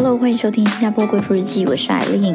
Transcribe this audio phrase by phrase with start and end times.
[0.00, 2.32] Hello，欢迎收听新加坡贵妇日记，我是艾琳。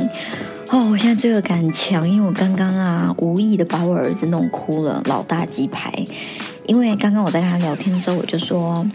[0.70, 5.90] 哦，我现在罪恶感强，因为我刚刚啊无意的把我儿子弄哭了，老大鸡排。
[6.66, 8.86] 因为刚刚我在跟他聊天的时候，我就说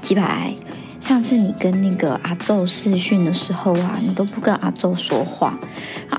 [0.00, 0.54] 鸡排，
[1.00, 5.58] 上次你跟那个阿宙视讯的时候啊，你都不跟阿宙说话，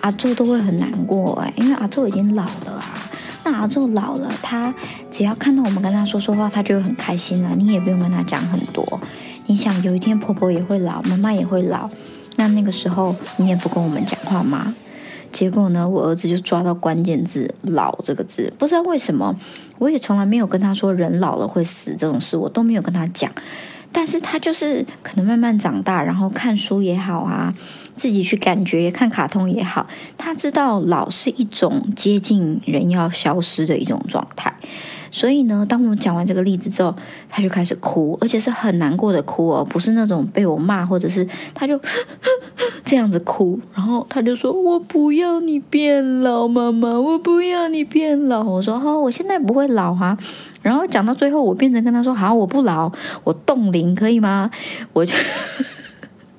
[0.02, 2.86] 阿宙都会很难过哎，因为阿宙已经老了啊。
[3.46, 4.72] 那阿宙老了，他
[5.10, 7.50] 只要看到我们跟他说说话，他就会很开心了。
[7.58, 9.02] 你也不用跟他讲很多。
[9.48, 11.90] 你想有一天婆婆也会老，妈妈也会老，
[12.36, 14.74] 那那个时候你也不跟我们讲话吗？
[15.32, 19.36] 结果呢，我儿子就抓到关键字“老”这个字，不知道为什么，
[19.78, 23.30] 我也从来没有跟他说人老了会死这种事，我都没有跟他讲。
[23.92, 27.54] 但是他就是可能慢慢长大，然后看书也好啊，
[27.96, 34.54] 自己去感觉看卡通也好，他知道老是一种接近人要消失的一种状态。
[35.16, 36.94] 所以呢，当我们讲完这个例子之后，
[37.30, 41.80] 他就开始哭，而且是很难过的哭哦，不是那种被我骂，或者是他就
[42.84, 50.18] 这样子哭，然后他就说：“我不要你变老，妈妈，我不要你变老。”我说：“好，我现在不会老哈。”
[50.62, 52.92] 然后讲到最后，我变成跟他说：“好，我不老，
[53.24, 54.52] 我冻龄可以吗？”
[54.92, 55.14] 我就。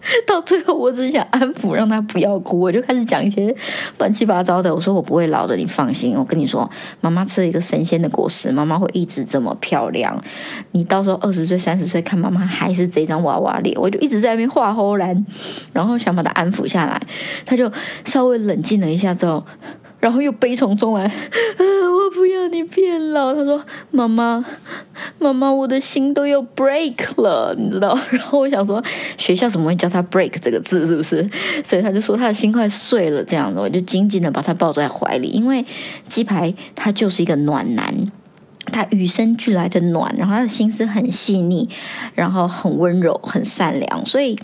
[0.27, 2.61] 到最后，我只想安抚，让他不要哭。
[2.61, 3.55] 我就开始讲一些
[3.99, 4.75] 乱七八糟的。
[4.75, 6.15] 我说我不会老的，你放心。
[6.17, 10.23] 我跟你说，妈妈吃了一个神仙的果实，妈妈会一直这么漂亮。
[10.73, 13.77] 你到时候二十岁、三十岁，看妈妈还是这张娃娃脸。
[13.81, 15.27] 我就一直在那边画喉兰，
[15.73, 17.01] 然后想把他安抚下来。
[17.45, 17.71] 他就
[18.05, 19.45] 稍微冷静了一下之后。
[19.99, 21.11] 然后又悲从中来， 啊！
[21.11, 23.35] 我不要你变老。
[23.35, 24.45] 他说：“妈妈，
[25.33, 28.83] 妈妈，我的心都要 break 了，你知道？” 然后我想说，
[29.17, 30.87] 学校怎么会教他 break 这个字？
[30.87, 31.29] 是不是？
[31.65, 35.65] 所以他就说他的心快碎了，这样子，我就紧紧的把他抱在怀里，因为
[36.07, 37.95] 鸡排他就是一个暖男。
[38.73, 41.69] 他与生俱来的暖，然后他的心思很细腻，
[42.17, 44.37] 然后很温柔、很善良，所以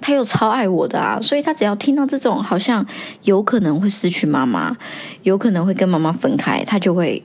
[0.00, 1.20] 他又超爱我的啊！
[1.22, 2.84] 所以他只要听到这种好像
[3.22, 4.76] 有可能会失去妈妈，
[5.22, 7.22] 有可能会跟妈妈分开，他就会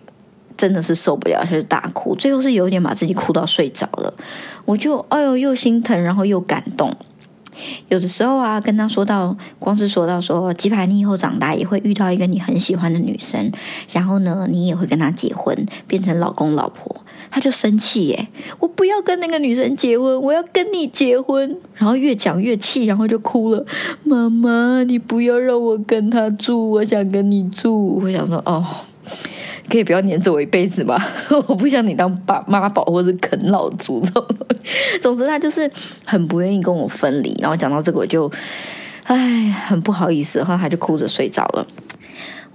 [0.58, 4.14] 真的是受不了，他就大哭，最后是有点把自己哭到睡着了。
[4.66, 6.96] 我就哎呦，又心疼，然后又感动。
[7.88, 13.52] 有的时候啊，跟他说到，光是说到说，鸡排，你以后长大也会遇到一个你很喜欢的女生，
[13.92, 15.56] 然后呢，你也会跟她结婚，
[15.86, 18.28] 变成老公老婆，他就生气耶！
[18.58, 21.56] 我不要跟那个女生结婚，我要跟你结婚。
[21.76, 23.64] 然后越讲越气，然后就哭了。
[24.04, 28.00] 妈妈，你不要让我跟他住，我想跟你住。
[28.02, 28.66] 我想说，哦。
[29.70, 30.98] 可以不要黏着我一辈子吗？
[31.48, 34.04] 我不想你当爸妈宝或者啃老族。
[35.02, 35.70] 总之，他就是
[36.06, 37.36] 很不愿意跟我分离。
[37.40, 38.32] 然后讲到这个，我就
[39.04, 41.66] 唉，很不好意思，然后他就哭着睡着了。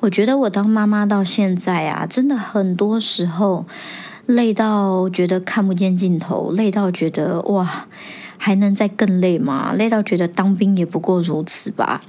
[0.00, 3.66] 我觉得我当妈妈到现在啊，真的很多时候
[4.26, 7.86] 累到觉得看不见尽头，累到觉得哇，
[8.36, 9.72] 还能再更累吗？
[9.76, 12.02] 累到觉得当兵也不过如此吧。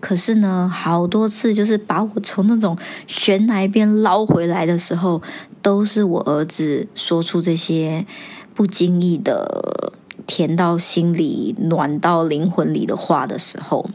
[0.00, 5.20] 可是呢，好多次就是把我从那种悬崖边捞回来的时候，
[5.60, 8.06] 都是我儿子说出这些
[8.54, 9.92] 不经意的
[10.26, 13.90] 甜到心里、暖到灵魂里的话的时候，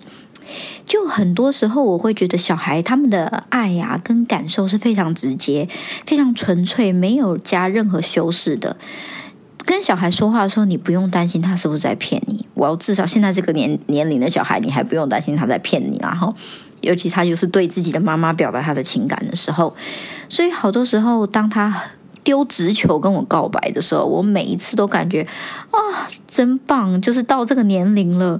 [0.85, 5.69] 就很多时候我会觉得小孩他们的爱呀跟感受是非常直接、
[6.05, 8.75] 非常纯粹，没有加任何修饰的。
[9.65, 12.45] 跟小孩说话的时候，你不用担心他是不是在骗你。
[12.53, 15.97] 我要至少现在这个年年龄的小孩，你还不用担心他在骗你。
[16.01, 16.33] 然后，
[16.81, 19.73] 尤其他就是对自己的妈妈表达他的情感的时候，
[20.29, 21.73] 所以好多时候，当他
[22.23, 25.27] 丢直球跟我告白的时候，我每一次都感觉
[25.71, 27.01] 啊，真棒！
[27.01, 28.39] 就是到这个年龄了，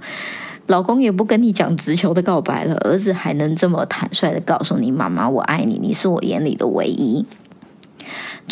[0.67, 7.25] 老公也不跟你讲直球的告白了，儿子还能这么坦率的告诉你妈妈我爱你，你是我眼里的唯一。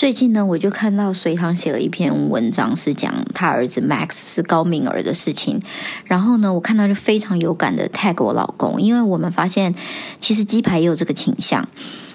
[0.02, 5.62] 最近呢，我就看到隋唐写了一篇文章，是讲他儿子 Max 是高敏儿的事情。
[6.06, 9.76] 然后呢，我看到就非常有感的 tag 我老公，因为我们发现
[10.20, 11.70] 其实鸡排也有这个倾向，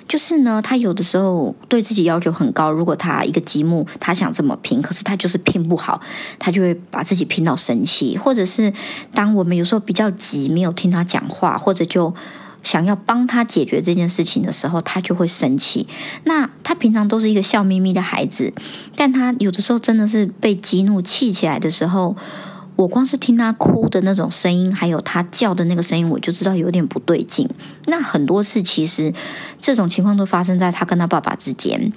[0.08, 2.72] 就是呢，他有的时候对自己要求很高。
[2.72, 6.00] 如果他一个积木，他想这么拼，可是他就是拼不好，
[6.41, 8.18] 他就会把自己拼到生气。
[8.18, 8.72] 或者是
[9.15, 12.12] 当我们有时候比较急，没有听他讲话，或者就。
[12.62, 15.86] 想要帮他解决这件事情的时候，他就会生气。
[16.24, 18.53] 那他平常都是一个笑眯眯的孩子，
[18.97, 22.16] 但他有的时候真的是被激怒气起来的时候，
[22.74, 27.48] 我光是听他哭的那种声音，还有他叫的那个声音，我就知道有点不对劲。
[27.86, 29.14] 那很多次其实
[29.60, 31.92] 这种情况都发生在他跟他爸爸之间。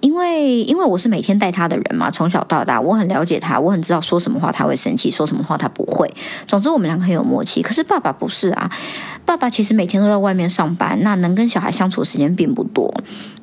[0.00, 6.10] 因为，因为我是每天带他的人嘛，从小到大，我很了解他，我很知道说什么话他会生气，说什么话他不会。
[6.46, 7.60] 总之，我们两个很有默契。
[7.60, 8.70] 可是爸爸不是啊，
[9.30, 12.92] 爸爸其实每天都在外面上班，那能跟小孩相处时间并不多。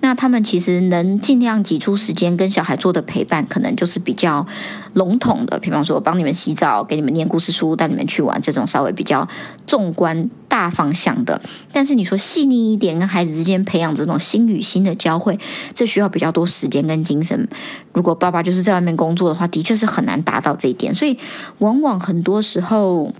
[0.02, 4.46] 那他们其实能尽量挤出时间跟小孩做的陪伴，可能就是比较
[4.96, 9.26] 笼统的，比方说帮你们洗澡、给你们念故事书、带你们去玩这种稍微比较
[9.66, 11.42] 纵观大方向的。
[11.72, 15.40] 但是你说细腻一点，跟孩子之间培养这种心与心的交汇，
[15.74, 17.48] 这需要比较多时间跟精神。
[17.94, 20.94] 如果爸爸就是在外面工作的话，的确是很难达到这一点。
[20.94, 21.18] 所以
[21.60, 23.14] 往往很多时候。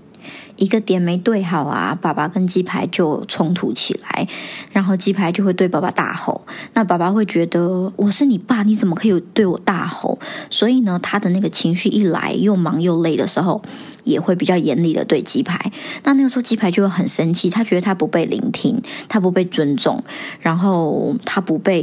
[0.56, 4.26] 一个点没对好啊，爸爸跟鸡排就冲突起来，
[4.72, 6.44] 然后鸡排就会对爸爸大吼。
[6.74, 10.18] 那爸爸会觉得我是你爸，你怎么可以对我大吼？
[10.50, 13.62] 所以呢，他的那个情绪一来，又忙又累的时候，
[14.04, 15.72] 也会比较严厉的对鸡排。
[16.04, 20.02] 那那个时候鸡排就会很生气，他觉得他不被聆听，他不被尊重，
[20.40, 21.78] 然后他不被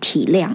[0.00, 0.50] 体谅。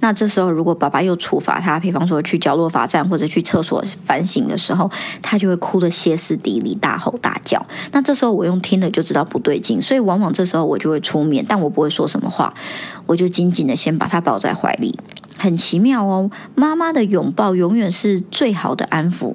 [0.00, 4.90] 那这时候，如果爸爸又处罚他，比方说去角落罚站或者去厕所反省的时候，
[5.20, 7.64] 他就会哭得歇斯底里、大吼大叫。
[7.92, 12.54] 那这时候我用听了就知道不对劲，所以往往这时候我就会出面，但我不会说什么话，
[13.06, 14.98] 我就紧紧的先把他抱在怀里。
[15.36, 19.34] 很奇妙哦，妈妈的拥抱永远是最好的安抚，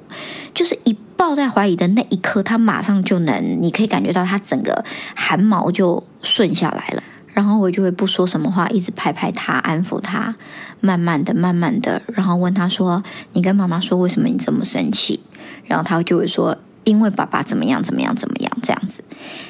[0.52, 4.84] 就是一抱在怀里的那一刻，他马上就能，你可以感觉到他整个
[5.14, 7.02] 汗毛就顺下来了。
[7.34, 10.34] 然后我就会不说什么话，一直拍拍他，安抚他，
[10.80, 13.02] 慢慢的、慢慢的，然后问他说
[13.34, 15.20] ：“你跟妈妈说为什么你这么生气？”
[15.66, 19.02] 然后他就会说：“因为爸爸怎么样、怎么样、怎么样这样子。”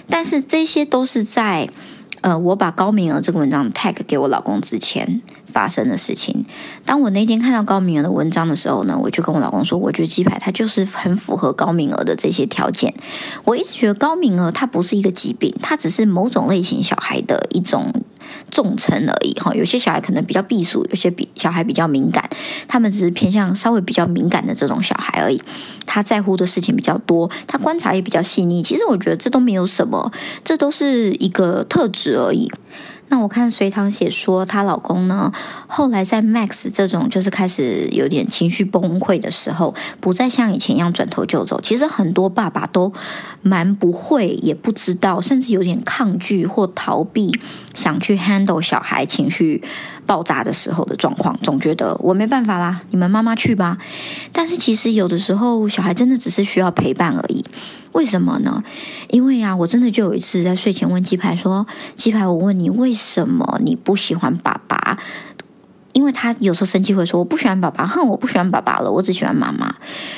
[0.08, 1.68] 但是这些都是在
[2.24, 5.20] 呃，我把高明儿这个文章 tag 给我老公之前。
[5.46, 6.44] 发生的事情。
[6.84, 12.92] 当我那天看到高明儿的文章的时候呢，我就跟我老公说，我觉得鸡排它就是很符合高明儿的这些条件。
[13.44, 17.92] 我一直觉得高明儿它不是一个疾病，它只是某种类型小孩的一种
[18.50, 19.32] 重层而已。
[19.34, 22.28] 哈，有些小孩可能比较避暑，有些比小孩比较敏感，
[22.68, 25.42] 他们只是偏向稍微比较敏感的这种小孩而已。
[25.86, 28.62] 他在乎的事情比较多，他观察也比较细腻。
[28.62, 30.12] 其实我觉得这都没有什么，
[30.44, 32.50] 这都是一个特质而已。
[33.08, 35.30] 那我看隋唐写说，她老公呢，
[35.66, 41.60] 后来在 Max 这种就是开始有点情绪崩溃的时候，不再像以前一样转头就走。
[41.60, 42.92] 其实很多爸爸都
[43.42, 47.32] 蛮不会，也不知道，甚至有点抗拒或逃避，
[47.74, 49.62] 想去 handle 小孩情绪。
[50.06, 53.78] 爆炸的时候的状况，总觉得我没办法啦，你们妈妈去吧。
[54.32, 57.44] 但是其实有的时候，小孩真的只是需要陪伴而已。
[57.92, 58.62] 为什么呢？
[59.10, 61.66] 因为呀，我真的就有一次在睡前问鸡排说
[61.96, 64.98] ：“鸡排，我问你，为什么你不喜欢爸爸？”
[65.92, 69.76] 因为他有时候生气会说：“我不喜欢爸爸，哼，我不喜欢爸爸了，我只喜欢妈妈。”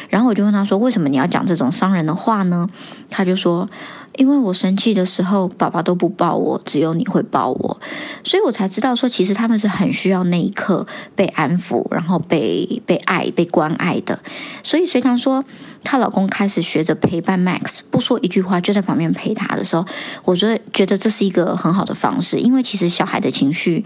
[0.08, 2.66] 然后我就问他说：“为什么你要讲这种伤人的话呢？”
[3.10, 3.68] 他就说。
[4.16, 7.80] 因为我生气的时候，爸爸都不抱我，只有你会抱我，
[8.24, 14.18] 所以我才知道说，其实他们是很需要那一刻被安抚，然后被被爱、被关爱的。
[14.62, 15.44] 所以隋唐说，
[15.84, 19.86] 她老公开始学着陪伴 Max，不说一句话就在旁边陪他的时候，
[20.24, 23.84] 我觉得觉得这是一个很好的方式，因为其实小孩的情绪。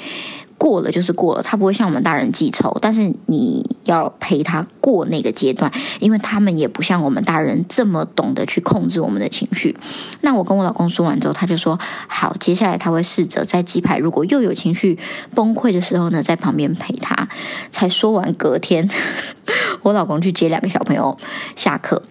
[0.61, 9.75] 过了就是过了，他不会像我们大人记仇，但是你要陪他过那个阶段，因为他们也不像我们大人这么懂得去控制我们的情绪。
[10.21, 14.99] 那我跟我老公说完之后，他就说好，接下来他会试着在鸡排如果又有情绪
[15.35, 17.27] 崩溃的时候呢，在旁边陪他。
[17.71, 18.87] 才说完，隔天
[19.81, 21.17] 我老公去接两个小朋友
[21.57, 22.03] 下课。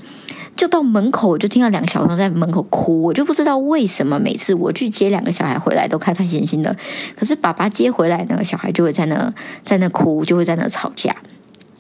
[0.60, 6.76] 就到门口，我就听到两个小朋友在门口哭，我就不知道为什么每次我去接两个小孩回来都开开心心的，
[7.16, 11.16] 可是爸爸接回来那个小孩就会在那在那哭，就会在那吵架。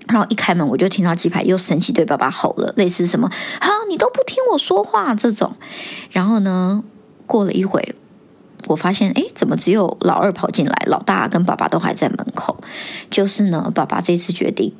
[0.08, 5.58] 然后一开门，我就听到鸡排又生气对爸爸吼了，类似什么“啊，你都不听我说话”这种。
[6.12, 6.82] 然后呢，
[7.26, 7.94] 过了一会，
[8.68, 12.56] 我发现哎，怎么只有老二跑进来，老大跟爸爸都还在门口？
[13.12, 14.74] 就是呢，爸爸这次决定。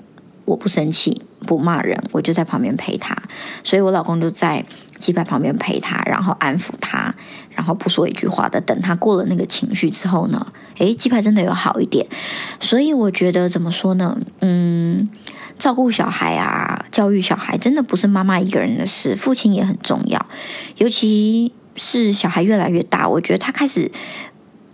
[0.50, 3.16] 我不生气，不骂人，我就在旁边陪他。
[3.64, 4.66] 所以我老公就在
[4.98, 7.14] 鸡排旁边陪他，然后安抚他，
[7.52, 8.60] 然后不说一句话的。
[8.60, 12.08] 等他过了那个情绪之后呢，诶，鸡排真的有好一点。
[12.60, 14.18] 所以我觉得怎么说呢？
[14.42, 15.08] 嗯，
[15.60, 20.26] 照顾小孩啊，教育小孩，真的不是妈妈一个人的事，父亲也很重要。
[20.78, 23.92] 尤其是小孩越来越大，我觉得他开始。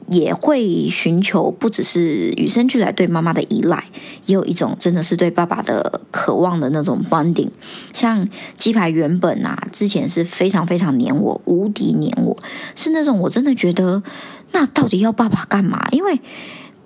[0.08, 3.84] 也会寻求不只是与生俱来对妈妈的依赖，
[4.26, 7.50] 也有一种真的是对爸爸的渴望的那种 bonding。
[7.94, 12.38] 像鸡排原本啊，之前是非常非常黏我，无敌黏我，
[12.76, 14.04] 是那种我真的觉得，
[14.52, 15.88] 那到底要爸爸干嘛？
[15.92, 16.20] 因为。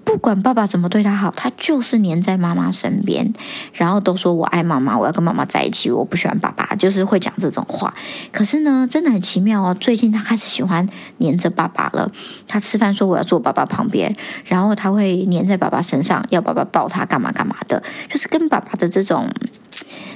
[0.09, 3.31] 不管爸爸怎么对他好，他就是黏在妈妈身边，
[3.73, 7.93] 然后都说我爱妈妈，我要跟妈妈在一起，我不喜欢爸爸，就是会讲这种话。
[8.31, 12.11] 可是呢，真的很奇妙哦，最近他开始喜欢黏着爸爸了。
[12.47, 14.11] 他吃饭说我要坐爸爸旁边，
[14.45, 19.29] 然后他会黏在爸爸身上，要爸爸抱他干嘛干嘛的，就是跟爸爸的这种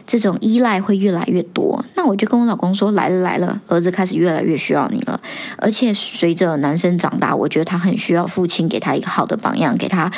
[0.06, 1.84] 这种依赖会越来越多。
[1.96, 5.20] 那我就跟我老公说：“来了来了，儿子开始越来越需要你了。
[5.58, 10.12] 而且随着男生长大，我觉得他很需要父亲给他一个好的榜样，给他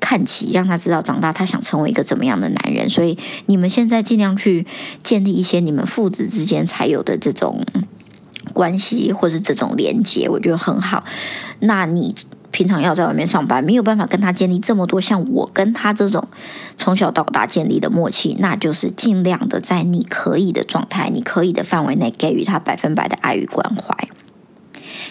[0.00, 2.88] 看齐，让他知道长大他想成为一个怎么样的男人。
[2.88, 4.66] 所以你们现在尽量去
[5.02, 7.64] 建立一些你们父子之间才有的这种
[8.52, 11.04] 关系，或者这种连接，我觉得很好。
[11.60, 12.14] 那你。”
[12.58, 16.26] 平常要在外面上班，没有办法跟他建立这么多像我跟他这种
[16.76, 24.08] 从小到大建立的默契，那就是尽量的在你可以的状态、你可以的范围内给予他百分百的爱与关怀。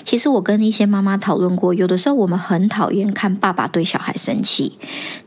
[0.03, 4.77] 其实我跟一些妈妈讨论过，有的时候我们很讨厌看爸爸对小孩生气，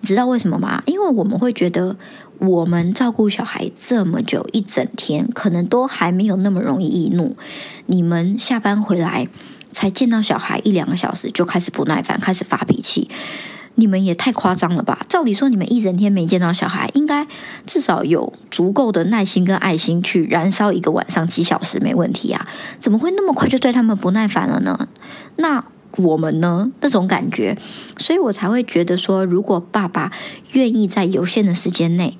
[0.03, 0.83] 你知道为什么吗？
[0.85, 1.97] 因为我们会觉得
[2.39, 7.35] 我们照顾小孩这么久一整天，可能都还没有那么容易易怒。
[7.87, 9.29] 你们下班回来。
[9.71, 13.09] 才见到小孩一两个小时就开始不耐烦，开始发脾气，
[13.77, 15.07] 你们也太夸张了吧？
[15.09, 17.27] 照理说，你们一整天没见到小孩，应该
[17.67, 22.47] 至少有足够的耐心跟爱心去燃烧一个晚上几小时没问题啊？
[22.79, 24.89] 怎么会那么快就对他们不耐烦了呢？
[25.37, 25.65] 那
[25.97, 26.71] 我们呢？
[26.81, 27.57] 那种感觉，
[27.99, 30.13] 所以我才会觉得说，如果爸爸
[30.53, 32.19] 愿意在有限的时间内。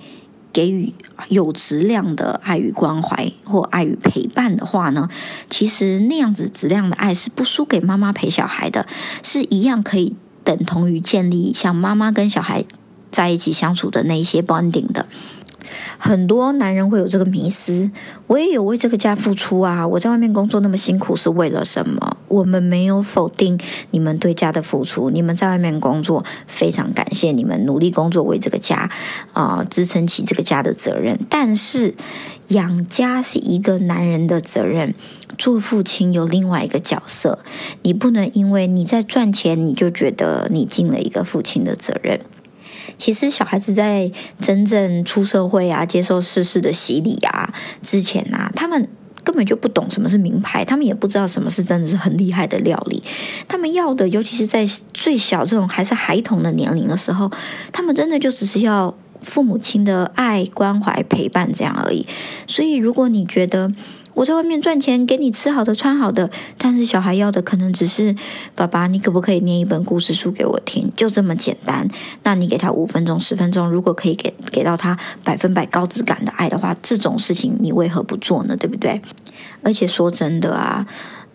[0.53, 0.93] 给予
[1.29, 5.09] 有质量的爱与关怀或爱与陪伴的话呢，
[5.49, 8.87] 其实那样子质量的爱是不输给妈妈陪小孩的，
[9.23, 12.65] 是一样可以等同于建立像妈妈跟小孩
[13.11, 15.07] 在一起相处的那一些 bonding 的。
[15.99, 17.91] 很多男人会有这个迷思，
[18.27, 19.87] 我也有为这个家付出啊！
[19.87, 22.17] 我在外面工作那么辛苦是为了什么？
[22.29, 23.59] 我们没有否定
[23.91, 28.91] 你们对家的付出，你们在外面工作非常感谢你们努力工作为这个家
[29.33, 31.19] 啊支撑起这个家的责任。
[31.29, 31.95] 但是
[32.49, 34.95] 养家是一个男人的责任，
[35.37, 37.41] 做父亲有另外一个角色，
[37.83, 42.21] 你不能因为你在赚钱，你就觉得你尽了一个父亲的责任。
[42.99, 48.89] 其实小孩子在真正出社会啊，接受世事的洗礼啊之前啊，他们
[49.23, 53.03] 根本就不懂什么是名牌，他们也不知道什么是真的是很厉害的料理。
[53.47, 57.31] 他们要的，尤其是在最小这种还是孩童的年龄的时候，
[57.73, 62.07] 他们真的就只是要父母亲的爱、关怀、陪伴这样而已。
[62.47, 63.71] 所以，如果你觉得，
[64.15, 68.15] 我在外面赚钱，给你吃好的、穿好的，但是小孩要的可能只是
[68.55, 70.91] 爸爸，你可不可以念一本故事书给我听？
[70.97, 71.89] 就这么简单。
[72.23, 78.57] 那你给他五分钟、十分钟，如果可以给给到他百分百高质感的爱的话，这种事情你为何不做呢？
[78.57, 79.01] 对不对？
[79.63, 80.87] 而且说真的啊。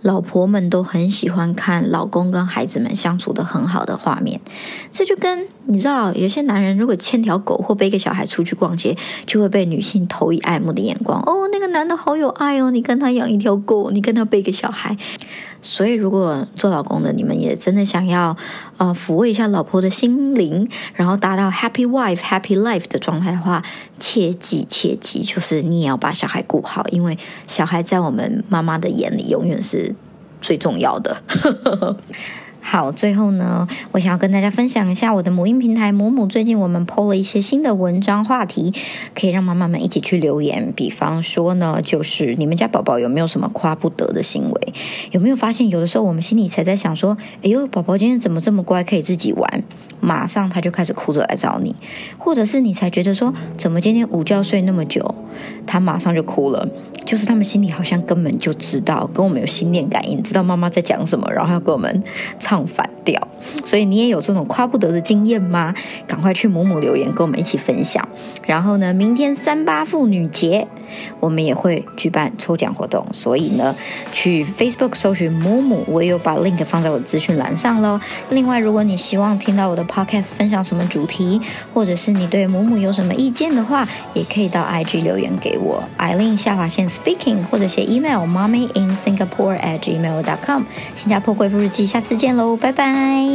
[0.06, 4.40] 老婆们都很喜欢看老公跟孩子们相处的很好的画面，
[4.92, 8.96] 这就跟你知道，有些男人如果牵条狗或背个小孩出去逛街，
[9.26, 11.20] 就会被女性投以爱慕的眼光。
[11.22, 14.96] 哦，那个男的好有爱哦，你跟他养一条狗，你跟他背个小孩。
[15.66, 18.38] 所以，如果做老公的你们也真的想要
[18.78, 23.64] 呃抚慰一下老婆的心灵，然后达到 happy wife happy life 的状态的话，
[23.98, 27.18] 切记切记，就是你也要把小孩顾好，因为
[27.48, 29.96] 小孩在我们妈妈的眼里永远是
[30.40, 31.18] 最重要的。
[32.68, 36.26] 好，最后呢，我想要跟大家分享一下我的母婴平台母母。
[36.26, 38.74] 最近我们 PO 了一些新的文章话题，
[39.14, 40.74] 可以让妈妈们一起去留言。
[40.76, 44.74] 比方说呢，就是你们家宝宝有没有什么夸不得的行为？
[45.12, 49.64] 有没有发现有的时候我们心里才在想说，哎呦，宝宝今天怎么这么乖，可以自己玩？
[50.02, 51.76] 马上他就开始哭着来找你，
[52.18, 55.14] 或者是你才觉得说，怎么今天午觉睡那么久，
[55.68, 56.68] 他马上就哭了。
[57.06, 62.04] 就是他们心里好像根本就知道，跟我们有心电感应，知道妈妈在讲什么，然后要跟我们
[62.40, 63.28] 吵唱反调。
[63.64, 65.74] 所以你也有这种夸不得的经验吗？
[66.08, 68.06] 赶快去母母留言，跟我们一起分享。
[68.46, 70.68] 然后呢，明天三八妇女节，
[71.20, 73.76] 我们也会举办抽奖活动，所以呢，
[74.12, 78.00] 去 Facebook 搜寻母母，我有把 link 放在我的资讯栏上喽。
[78.30, 81.40] 另外，如果你希望听到我的 podcast 分享什么主题，
[81.74, 90.64] 或者是你对母母有什么意见的话，也可以到 IG 留言给我，Eileen 下划线 Speaking，或者写 email mommy in Singapore at gmail dot com。
[90.96, 93.28] 新加坡贵妇日记，下次见喽，拜拜嗨